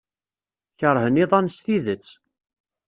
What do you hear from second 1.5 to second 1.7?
s